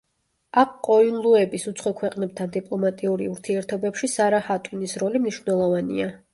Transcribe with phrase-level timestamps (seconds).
[0.61, 6.13] აყ-ყოინლუების უცხო ქვეყნებთან დიპლომატიური ურთიერთობებში სარა ჰატუნის როლი მნიშვნელოვანია.